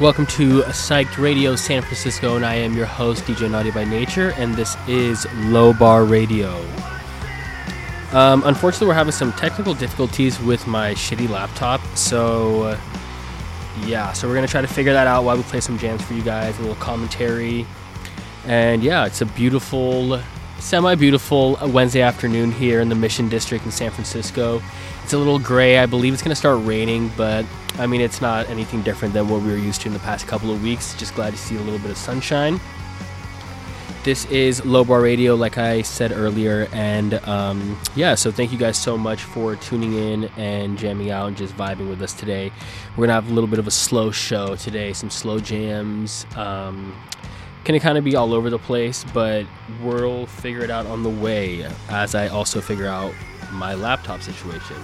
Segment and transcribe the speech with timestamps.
[0.00, 4.32] Welcome to Psyched Radio San Francisco, and I am your host, DJ Naughty by Nature,
[4.38, 6.64] and this is Low Bar Radio.
[8.12, 12.80] Um, unfortunately, we're having some technical difficulties with my shitty laptop, so uh,
[13.84, 16.14] yeah, so we're gonna try to figure that out while we play some jams for
[16.14, 17.66] you guys, a little commentary,
[18.46, 20.18] and yeah, it's a beautiful,
[20.60, 24.62] semi-beautiful Wednesday afternoon here in the Mission District in San Francisco.
[25.02, 25.78] It's a little gray.
[25.78, 27.44] I believe it's gonna start raining, but
[27.78, 30.26] I mean, it's not anything different than what we were used to in the past
[30.26, 30.94] couple of weeks.
[30.94, 32.60] Just glad to see a little bit of sunshine.
[34.02, 38.56] This is Low Bar Radio, like I said earlier, and um, yeah, so thank you
[38.56, 42.50] guys so much for tuning in and jamming out and just vibing with us today.
[42.96, 46.24] We're gonna have a little bit of a slow show today, some slow jams.
[46.34, 46.94] Um,
[47.64, 49.46] gonna kind of be all over the place, but
[49.82, 53.12] we'll figure it out on the way as I also figure out
[53.52, 54.76] my laptop situation.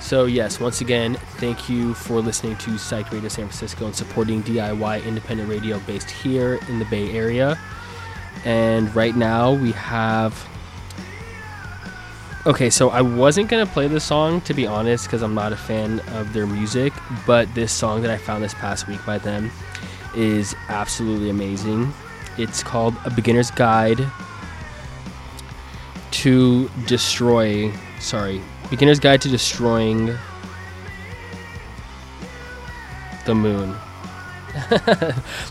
[0.00, 4.42] So, yes, once again, thank you for listening to Psych Radio San Francisco and supporting
[4.42, 7.58] DIY independent radio based here in the Bay Area.
[8.44, 10.46] And right now we have.
[12.44, 15.52] Okay, so I wasn't going to play this song, to be honest, because I'm not
[15.52, 16.92] a fan of their music,
[17.26, 19.50] but this song that I found this past week by them
[20.16, 21.92] is absolutely amazing.
[22.38, 24.04] It's called A Beginner's Guide
[26.10, 27.72] to Destroy.
[28.00, 28.40] Sorry,
[28.70, 30.16] Beginner's Guide to Destroying
[33.26, 33.76] the Moon.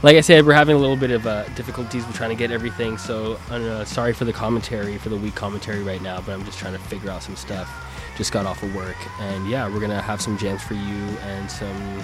[0.02, 2.50] like I said, we're having a little bit of uh, difficulties with trying to get
[2.50, 6.44] everything, so uh, sorry for the commentary, for the weak commentary right now, but I'm
[6.44, 7.70] just trying to figure out some stuff.
[8.18, 10.80] Just got off of work, and yeah, we're gonna have some jams for you
[11.22, 12.04] and some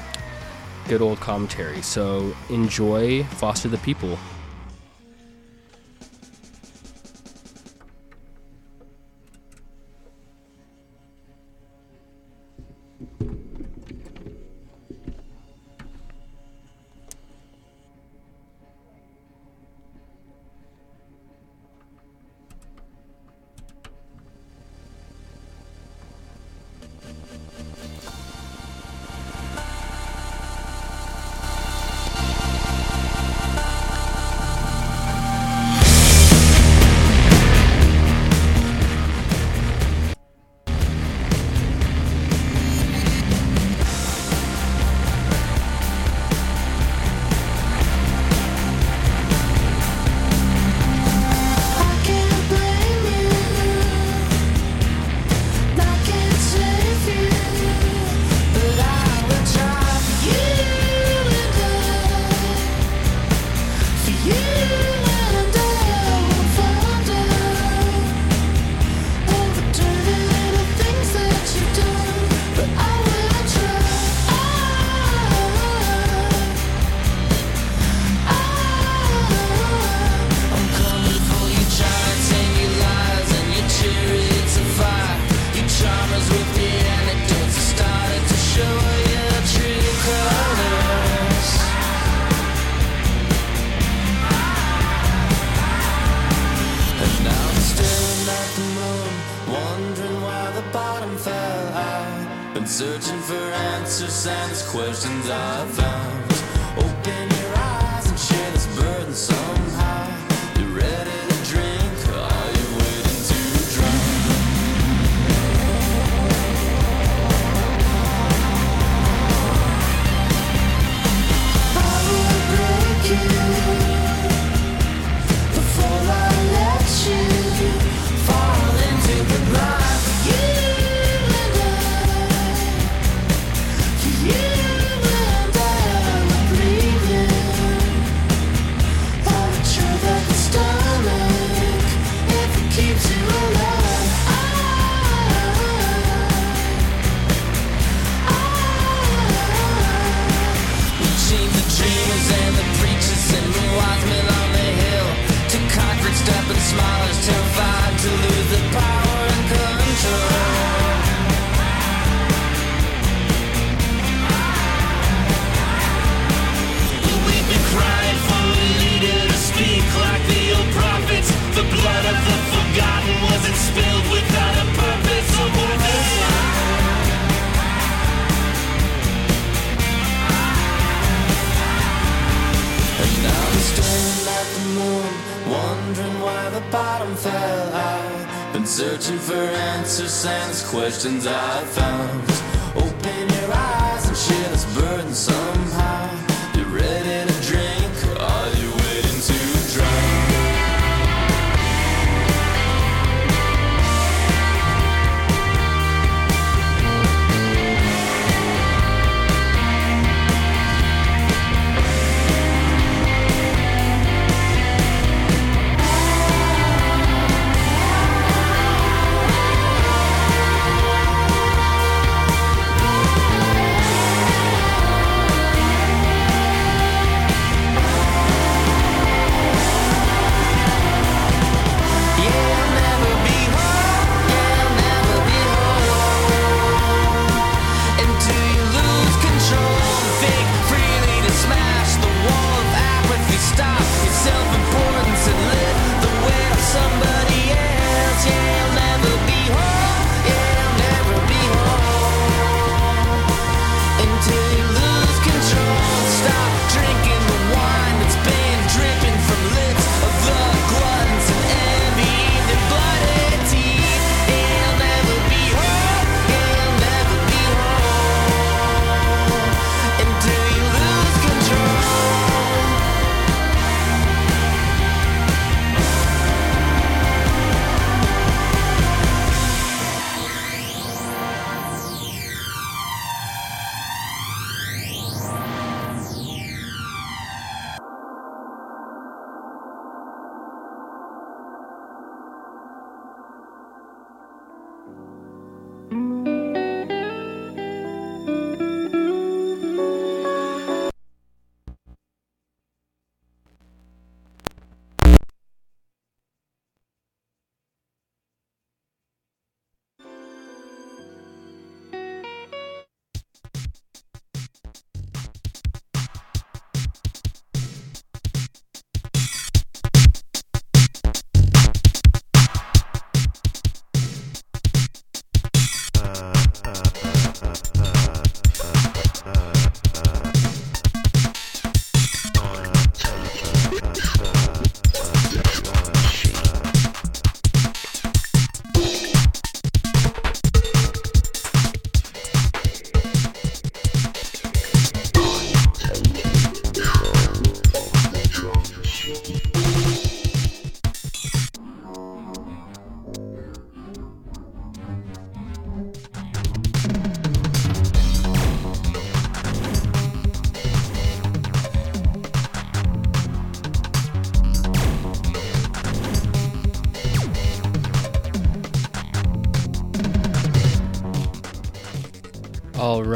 [0.91, 1.81] good old commentary.
[1.81, 4.17] So enjoy Foster the People.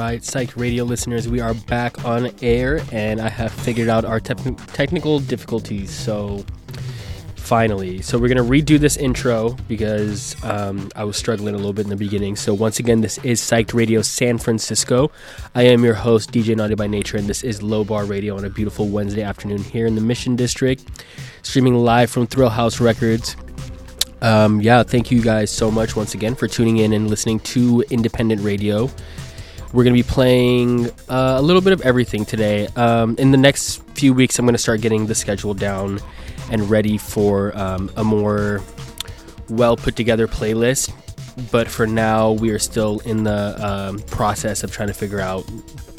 [0.05, 4.19] Right, Psych Radio listeners, we are back on air, and I have figured out our
[4.19, 5.89] tep- technical difficulties.
[5.89, 6.45] So,
[7.35, 11.85] finally, so we're gonna redo this intro because um, I was struggling a little bit
[11.85, 12.35] in the beginning.
[12.35, 15.09] So, once again, this is Psych Radio San Francisco.
[15.55, 18.45] I am your host, DJ Naughty by Nature, and this is Low Bar Radio on
[18.45, 20.85] a beautiful Wednesday afternoon here in the Mission District,
[21.41, 23.35] streaming live from Thrillhouse Records.
[24.21, 27.83] Um, yeah, thank you guys so much once again for tuning in and listening to
[27.89, 28.87] independent radio.
[29.75, 32.67] We're going to be playing uh, a little bit of everything today.
[32.77, 35.99] Um, in the next few weeks, I'm going to start getting the schedule down
[36.49, 38.61] and ready for um, a more
[39.49, 40.93] well put together playlist.
[41.51, 45.41] But for now, we are still in the um, process of trying to figure out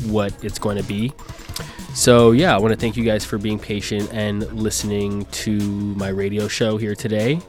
[0.04, 1.12] what it's going to be.
[1.92, 6.08] So, yeah, I want to thank you guys for being patient and listening to my
[6.08, 7.42] radio show here today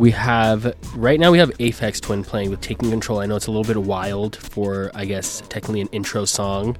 [0.00, 3.20] we have right now we have Aphex Twin playing with Taking Control.
[3.20, 6.78] I know it's a little bit wild for I guess technically an intro song,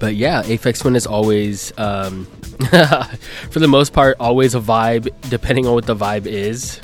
[0.00, 2.24] but yeah, Aphex Twin is always um,
[3.50, 6.80] for the most part always a vibe depending on what the vibe is.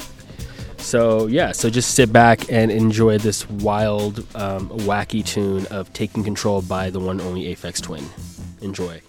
[0.76, 6.25] So yeah, so just sit back and enjoy this wild, um, wacky tune of Taking
[6.25, 8.04] Control by the one only Aphex Twin.
[8.61, 9.00] Enjoy.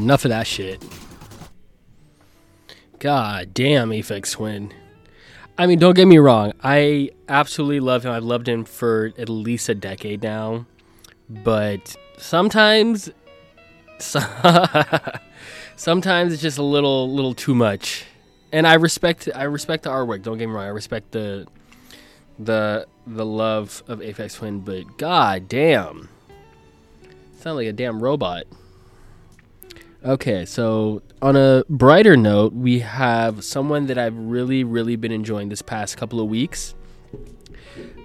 [0.00, 0.82] Enough of that shit.
[2.98, 4.72] God damn, Aphex Twin.
[5.56, 6.52] I mean, don't get me wrong.
[6.62, 8.12] I absolutely love him.
[8.12, 10.66] I've loved him for at least a decade now.
[11.28, 13.10] But sometimes,
[15.76, 18.04] sometimes it's just a little, little too much.
[18.52, 20.22] And I respect, I respect the artwork.
[20.22, 20.64] Don't get me wrong.
[20.64, 21.46] I respect the,
[22.38, 24.60] the, the love of Aphex Twin.
[24.60, 26.08] But god damn,
[27.38, 28.44] sound like a damn robot.
[30.02, 35.50] Okay, so on a brighter note, we have someone that I've really, really been enjoying
[35.50, 36.74] this past couple of weeks.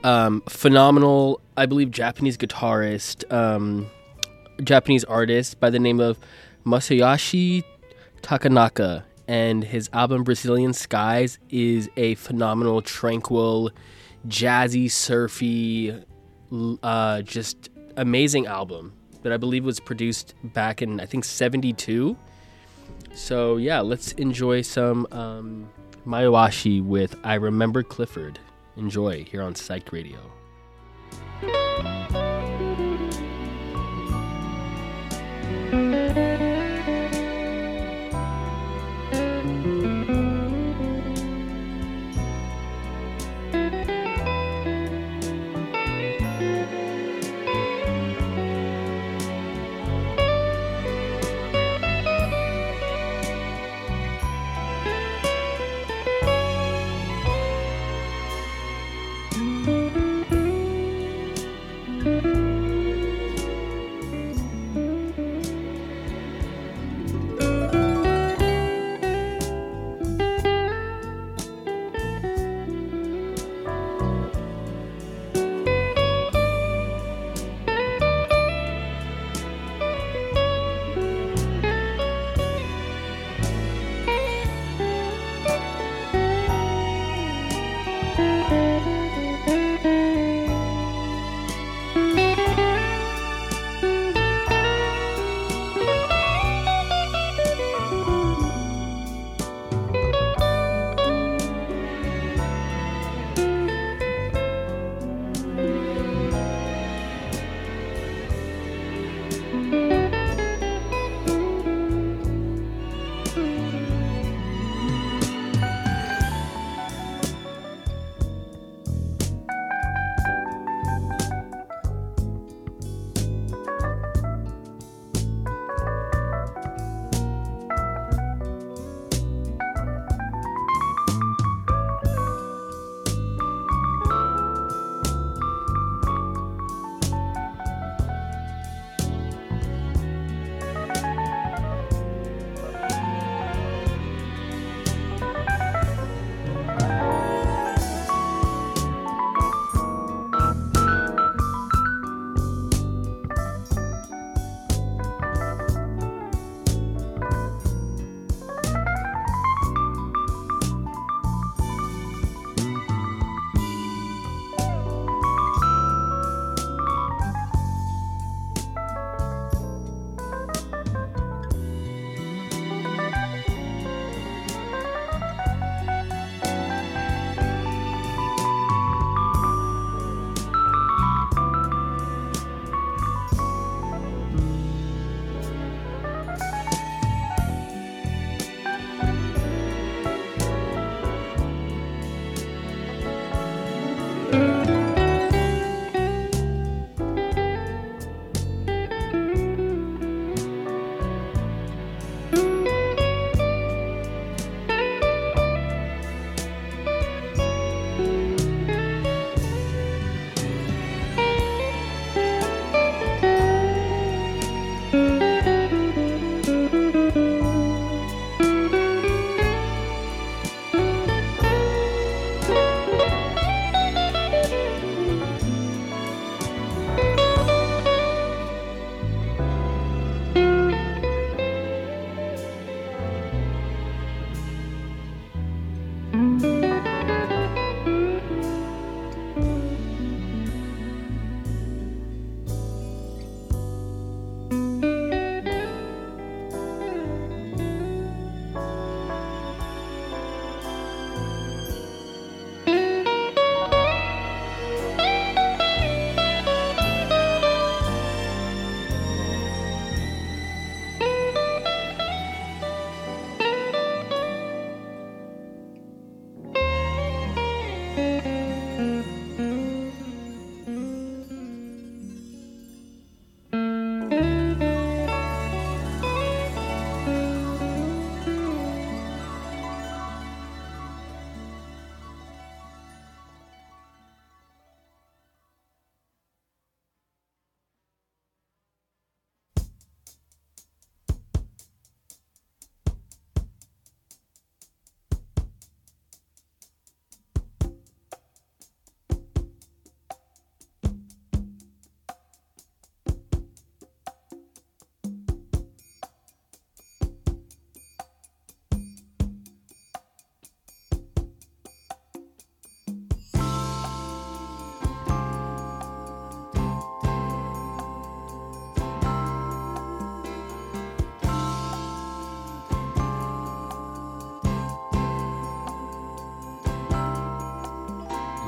[0.03, 3.89] Um, phenomenal, I believe, Japanese guitarist, um,
[4.61, 6.19] Japanese artist by the name of
[6.65, 7.63] Masayoshi
[8.21, 13.71] Takanaka, and his album Brazilian Skies is a phenomenal, tranquil,
[14.27, 16.03] jazzy, surfy,
[16.83, 18.91] uh, just amazing album
[19.25, 22.15] that I believe was produced back in I think '72.
[23.15, 25.67] So yeah, let's enjoy some um,
[26.05, 28.37] with "I Remember Clifford."
[28.77, 30.19] Enjoy here on Psych Radio.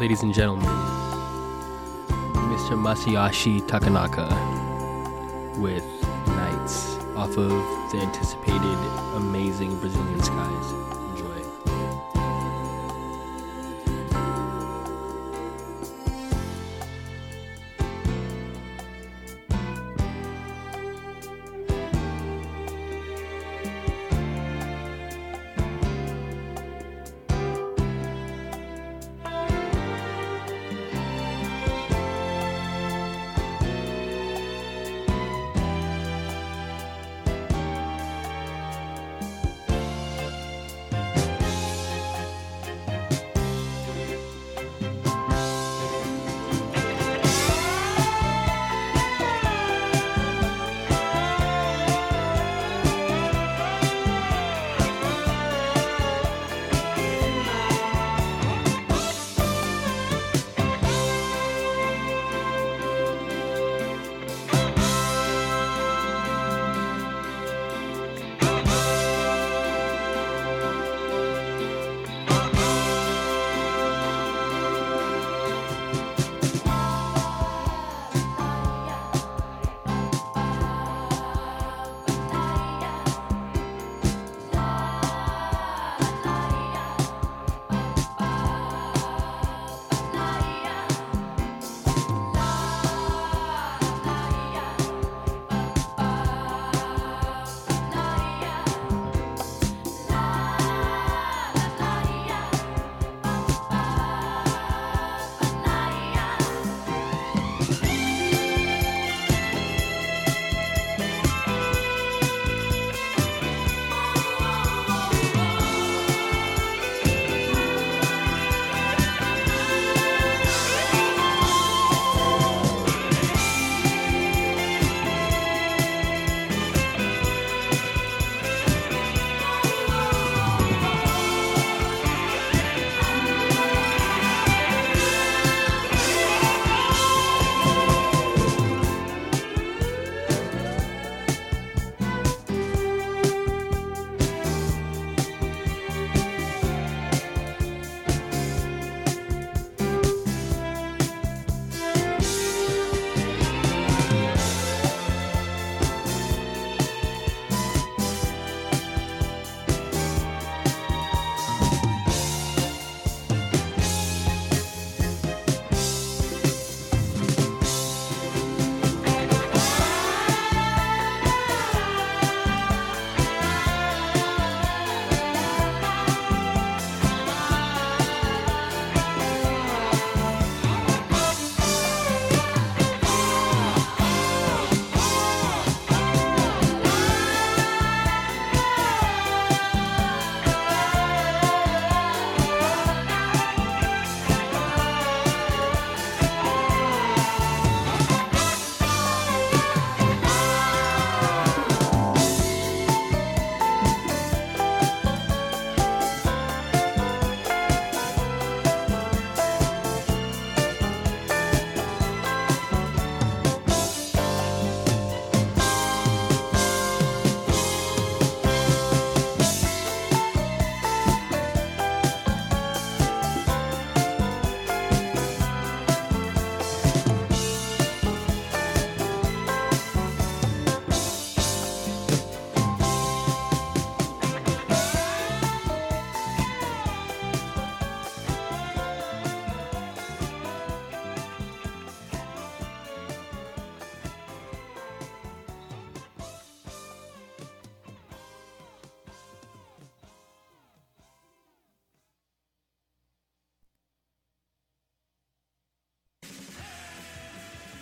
[0.07, 0.65] Ladies and gentlemen,
[2.47, 2.79] Mr.
[2.79, 4.29] Masayoshi Takanaka
[5.57, 5.83] with
[6.27, 7.49] Nights off of
[7.91, 8.79] the anticipated
[9.17, 10.96] amazing Brazilian skies.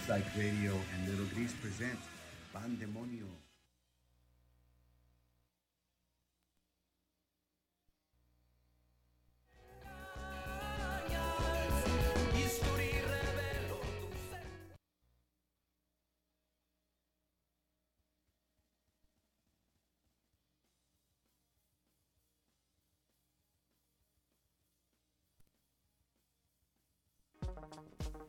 [0.06, 1.98] Psych Radio and Little Gris present
[2.54, 3.45] Pandemonio.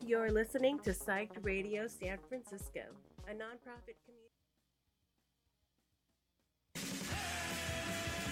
[0.06, 2.82] You're listening to Psyched Radio San Francisco,
[3.28, 4.30] a nonprofit community.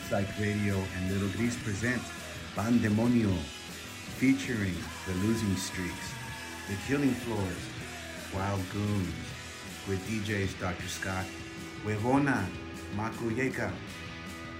[0.08, 2.00] Psych Radio and Little Gris present
[2.54, 3.36] Pandemonio,
[4.18, 4.76] featuring
[5.08, 6.14] The Losing Streaks,
[6.68, 7.66] The Killing Floors,
[8.32, 9.12] Wild Goons,
[9.88, 10.86] with DJs Dr.
[10.86, 11.26] Scott,
[11.84, 12.46] Huevona,
[12.96, 13.72] Makuyeka.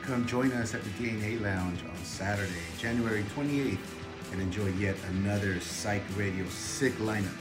[0.03, 4.04] Come join us at the DNA Lounge on Saturday, January 28th,
[4.35, 7.37] and enjoy yet another Psych Radio sick lineup.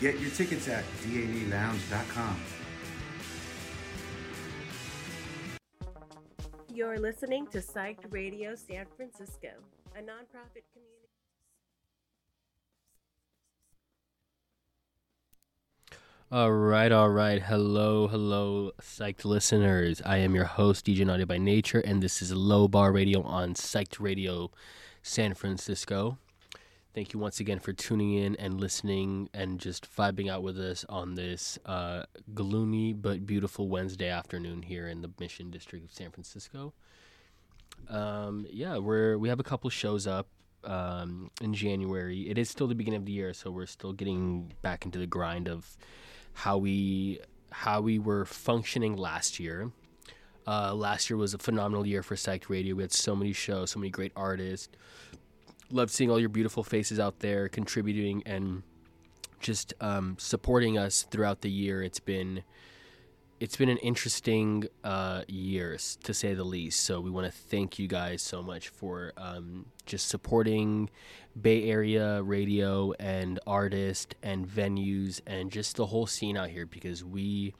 [0.00, 2.36] Get your tickets at DNALounge.com.
[6.72, 9.48] You're listening to Psych Radio San Francisco,
[9.94, 11.08] a nonprofit community.
[16.32, 17.42] All right, all right.
[17.42, 20.00] Hello, hello, psyched listeners.
[20.06, 23.52] I am your host, DJ Naughty by Nature, and this is Low Bar Radio on
[23.52, 24.50] Psyched Radio
[25.04, 26.16] San Francisco.
[26.94, 30.86] Thank you once again for tuning in and listening and just vibing out with us
[30.88, 36.10] on this uh, gloomy but beautiful Wednesday afternoon here in the Mission District of San
[36.10, 36.72] Francisco.
[37.90, 40.26] Um, yeah, we're we have a couple shows up
[40.64, 42.22] um, in January.
[42.30, 45.06] It is still the beginning of the year, so we're still getting back into the
[45.06, 45.76] grind of
[46.32, 49.70] how we how we were functioning last year.
[50.46, 52.74] Uh, last year was a phenomenal year for Psyched Radio.
[52.74, 54.68] We had so many shows, so many great artists.
[55.70, 58.62] Loved seeing all your beautiful faces out there contributing and
[59.40, 61.82] just um, supporting us throughout the year.
[61.82, 62.42] It's been
[63.40, 66.80] it's been an interesting uh, year to say the least.
[66.82, 70.88] So we want to thank you guys so much for um, just supporting
[71.40, 77.04] Bay Area radio and artists and venues and just the whole scene out here because
[77.04, 77.54] we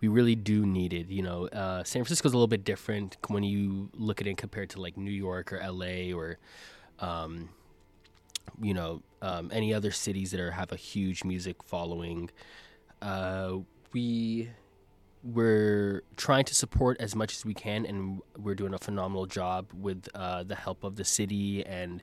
[0.00, 1.08] we really do need it.
[1.08, 4.70] You know, uh, San is a little bit different when you look at it compared
[4.70, 6.38] to like New York or LA or
[7.00, 7.48] um,
[8.60, 12.30] you know um, any other cities that are have a huge music following.
[13.00, 13.58] Uh,
[13.92, 14.50] we
[15.24, 19.66] we're trying to support as much as we can, and we're doing a phenomenal job
[19.72, 22.02] with uh, the help of the city and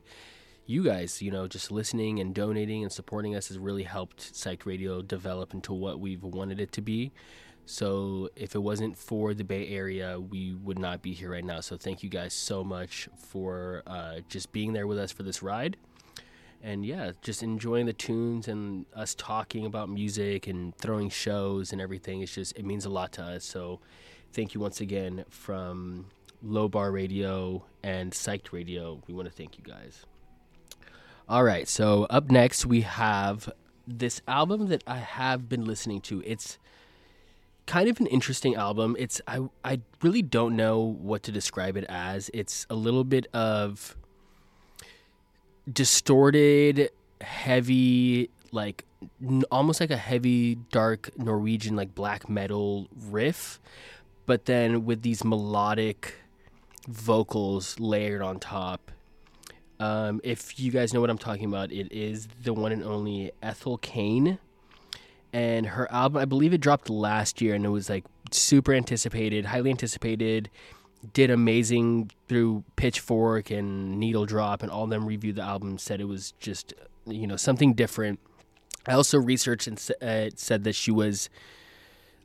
[0.65, 1.21] you guys.
[1.21, 5.53] You know, just listening and donating and supporting us has really helped Psych Radio develop
[5.53, 7.11] into what we've wanted it to be.
[7.71, 11.61] So if it wasn't for the Bay Area, we would not be here right now.
[11.61, 15.41] So thank you guys so much for uh, just being there with us for this
[15.41, 15.77] ride
[16.63, 21.81] and yeah, just enjoying the tunes and us talking about music and throwing shows and
[21.81, 22.21] everything.
[22.21, 23.43] It's just it means a lot to us.
[23.43, 23.79] So
[24.33, 26.07] thank you once again from
[26.43, 29.01] Low Bar Radio and Psyched Radio.
[29.07, 30.05] We want to thank you guys.
[31.27, 33.49] All right, so up next we have
[33.87, 36.21] this album that I have been listening to.
[36.25, 36.59] It's
[37.67, 38.95] kind of an interesting album.
[38.99, 42.29] It's I I really don't know what to describe it as.
[42.33, 43.95] It's a little bit of
[45.71, 46.89] distorted,
[47.21, 48.85] heavy, like
[49.21, 53.59] n- almost like a heavy, dark Norwegian like black metal riff,
[54.25, 56.15] but then with these melodic
[56.87, 58.91] vocals layered on top.
[59.79, 63.31] Um, if you guys know what I'm talking about, it is the one and only
[63.41, 64.37] Ethel Cain.
[65.33, 69.45] And her album, I believe it dropped last year, and it was like super anticipated,
[69.45, 70.49] highly anticipated
[71.13, 76.05] did amazing through Pitchfork and Needle Drop, and all them reviewed the album, said it
[76.05, 76.73] was just
[77.05, 78.19] you know something different.
[78.87, 81.29] I also researched and uh, said that she was,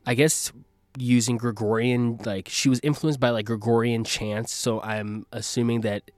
[0.05, 0.51] I guess,
[0.97, 4.53] using Gregorian like she was influenced by like Gregorian chants.
[4.53, 6.09] So I'm assuming that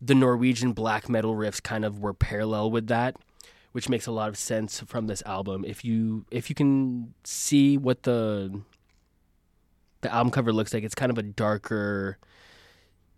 [0.00, 3.16] the Norwegian black metal riffs kind of were parallel with that,
[3.74, 5.64] which makes a lot of sense from this album.
[5.66, 8.62] If you if you can see what the
[10.04, 10.84] the album cover looks like.
[10.84, 12.18] It's kind of a darker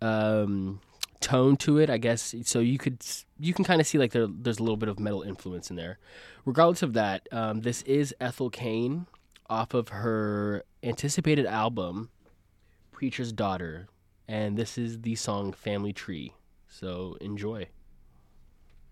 [0.01, 0.81] um,
[1.21, 2.35] tone to it, I guess.
[2.45, 3.05] So you could
[3.39, 5.77] you can kind of see like there, there's a little bit of metal influence in
[5.77, 5.99] there.
[6.47, 9.07] Regardless of that, um, this is Ethel Cain
[9.51, 12.09] off of her anticipated album,
[12.93, 13.89] Preacher's Daughter,
[14.27, 16.33] and this is the song Family Tree.
[16.69, 17.69] So enjoy.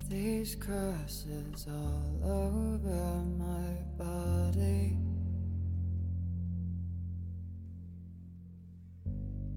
[0.08, 4.98] These crosses all over my body.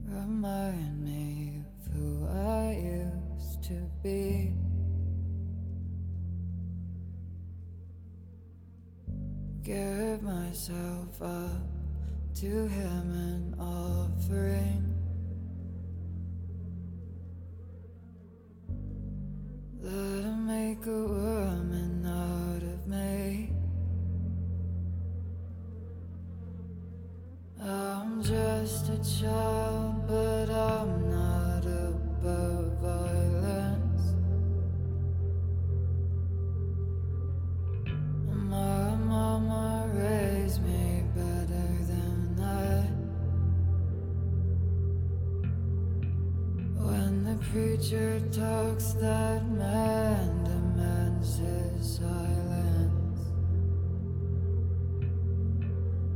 [0.05, 4.53] Remind me of who I used to be.
[9.63, 11.67] Give myself up
[12.35, 14.96] to Him an offering.
[19.81, 23.51] Let Him make a woman out of me.
[27.61, 32.06] I'm just a child, but I'm not above
[47.79, 53.21] Nature talks that man demands his silence,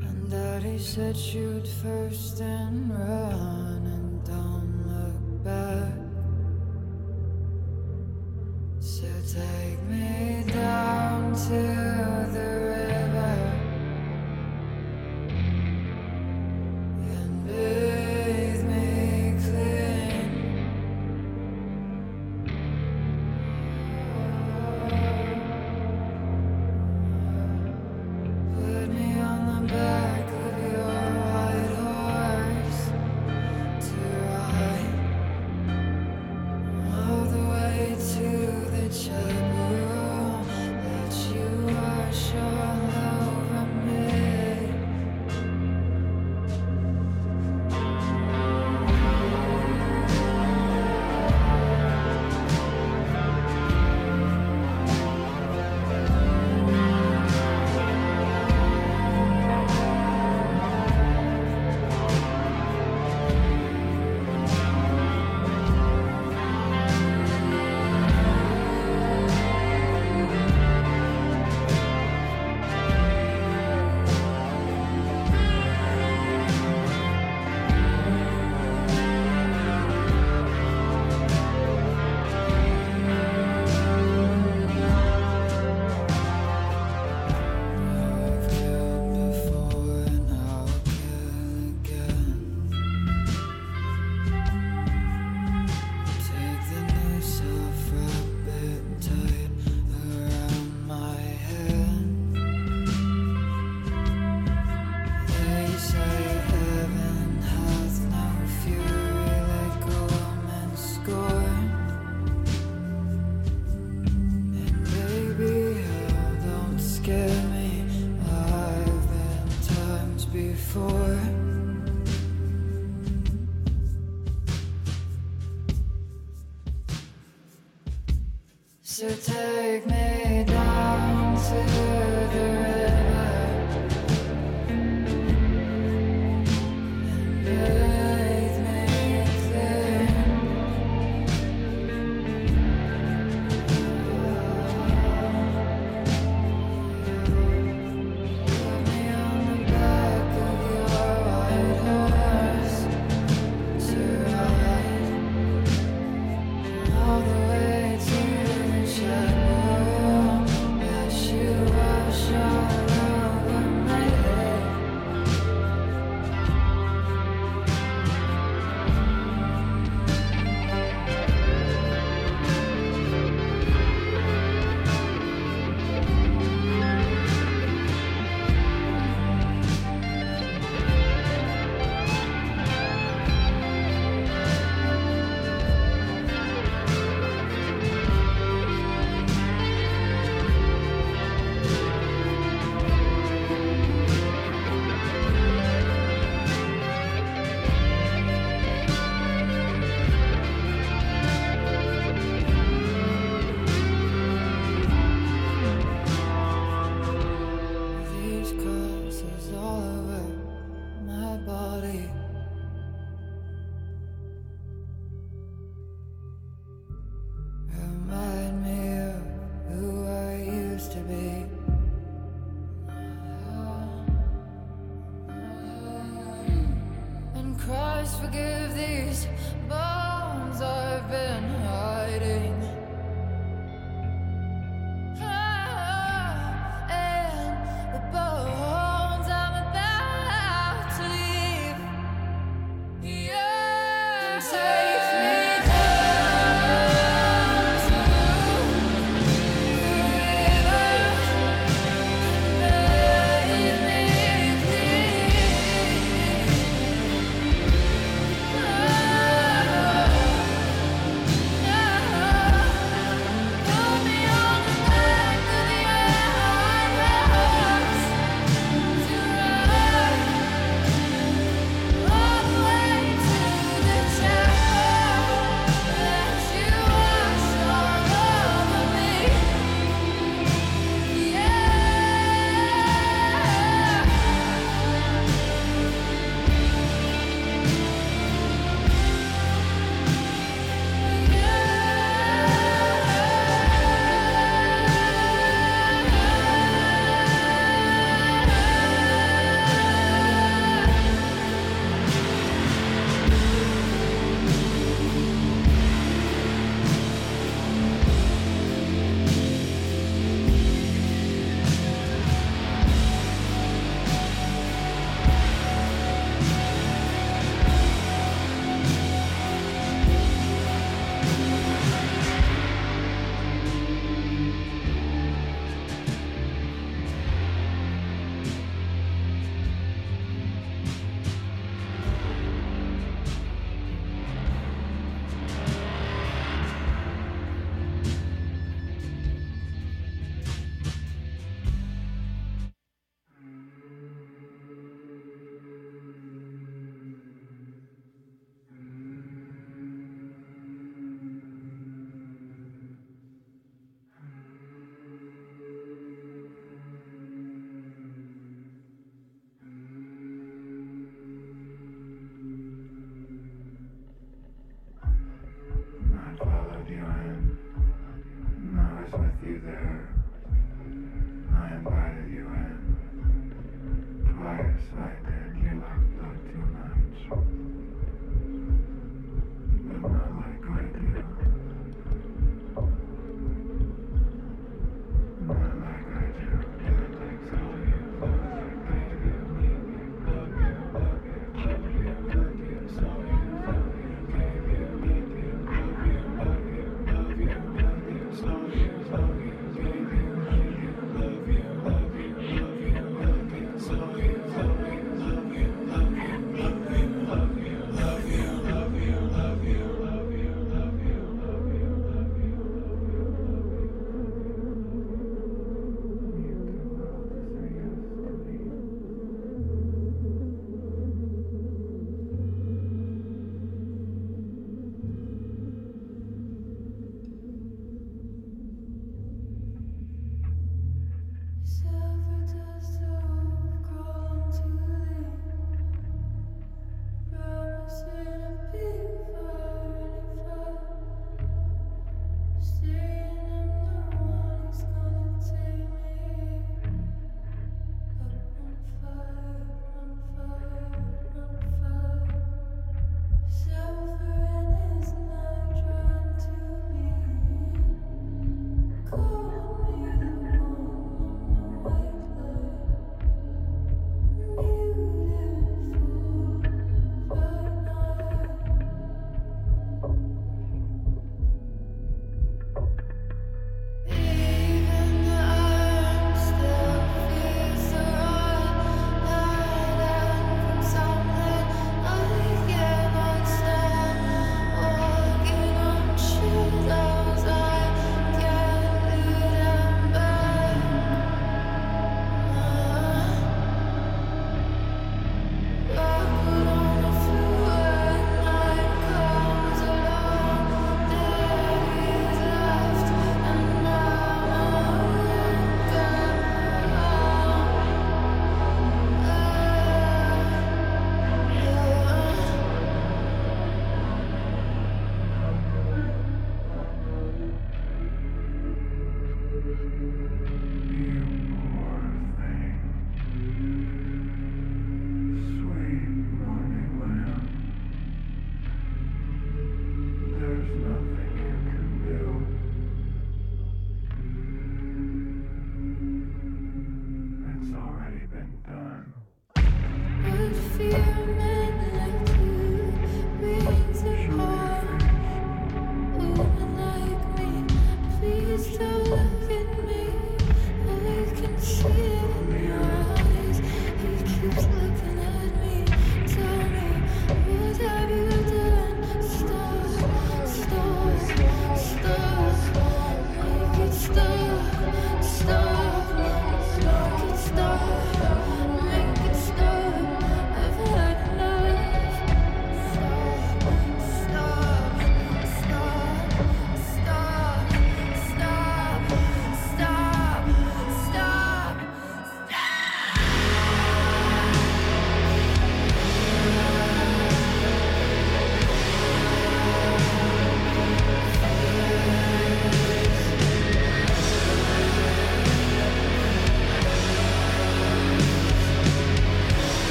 [0.00, 3.69] and that he said shoot first and run.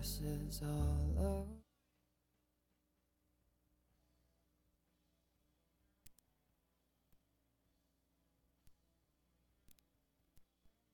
[0.00, 1.44] Crosses all over.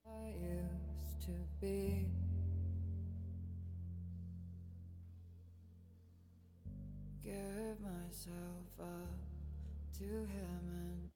[0.08, 2.06] I used to be.
[7.22, 8.34] Give myself
[8.80, 8.86] up
[9.98, 11.15] to him and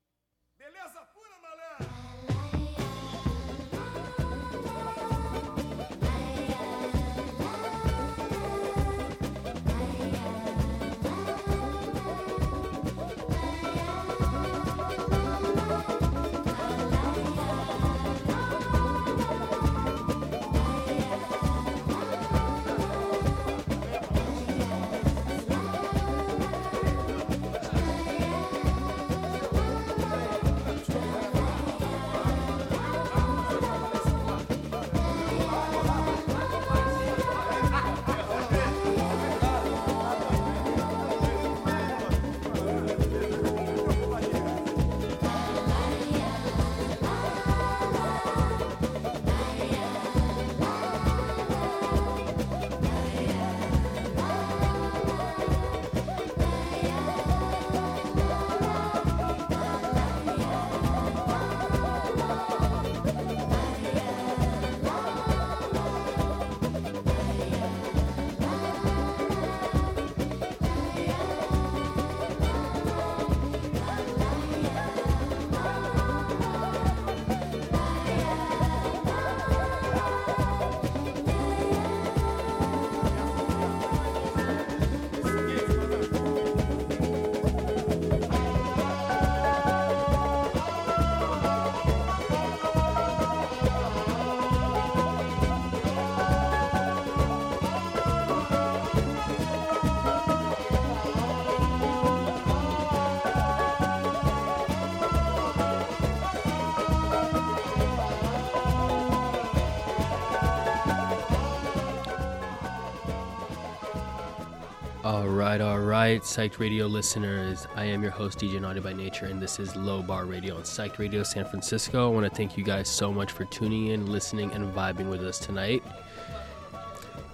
[115.50, 117.66] right, all right, Psyched Radio listeners.
[117.74, 120.62] I am your host, DJ Naughty by Nature, and this is Low Bar Radio on
[120.62, 122.08] Psyched Radio San Francisco.
[122.08, 125.24] I want to thank you guys so much for tuning in, listening, and vibing with
[125.24, 125.82] us tonight.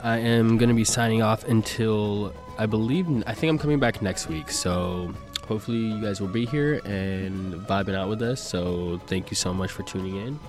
[0.02, 4.00] I am going to be signing off until I believe, I think I'm coming back
[4.00, 4.50] next week.
[4.50, 5.12] So
[5.46, 8.40] hopefully you guys will be here and vibing out with us.
[8.40, 10.40] So thank you so much for tuning in.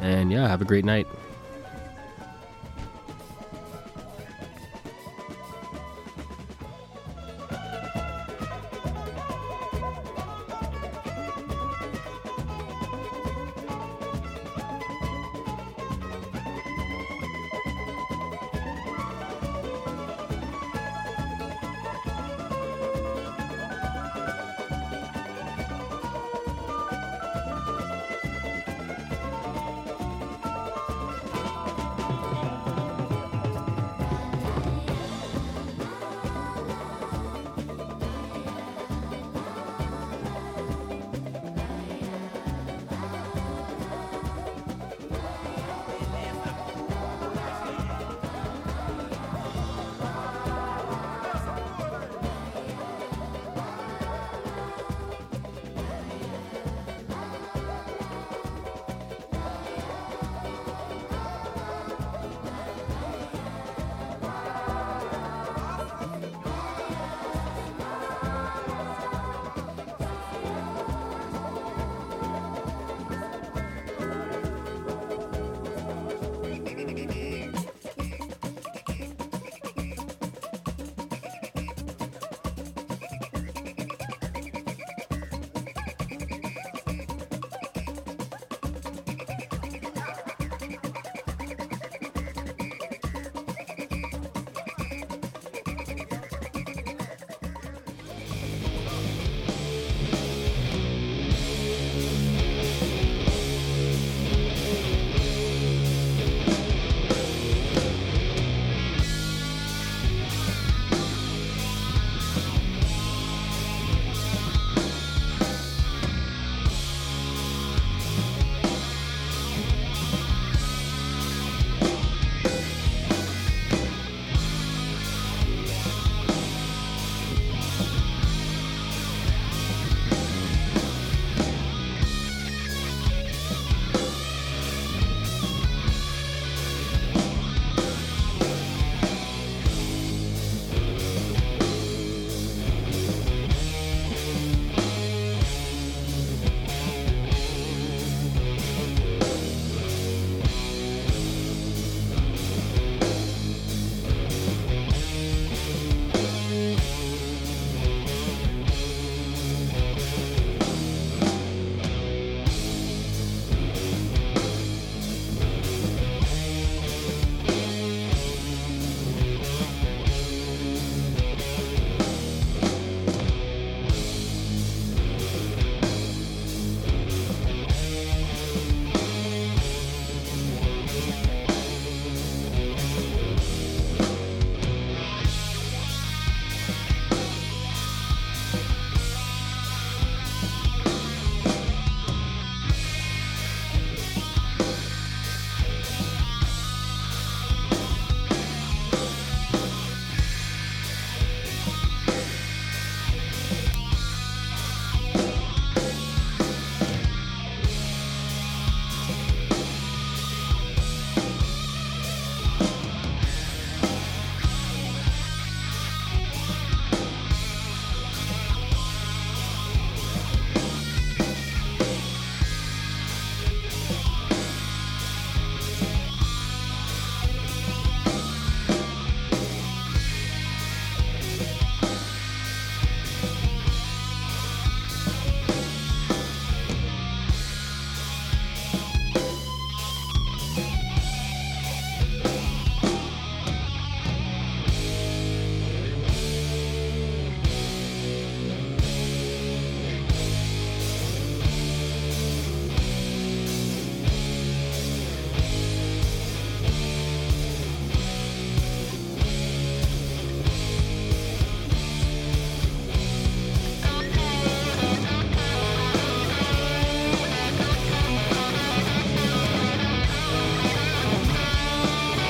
[0.00, 1.08] And yeah, have a great night.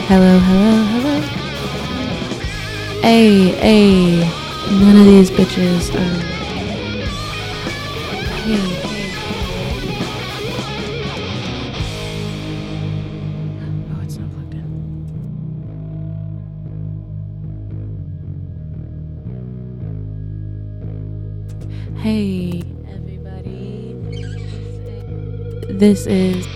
[0.07, 1.21] Hello, hello, hello.
[3.01, 4.21] Hey, hey.
[4.71, 6.21] None of these bitches are.
[8.45, 8.61] Hey.
[13.91, 14.57] Oh, it's not plugged.
[21.99, 23.97] Hey, everybody.
[25.71, 26.54] This is.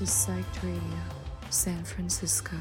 [0.00, 0.98] To Psyched Radio,
[1.50, 2.56] San Francisco.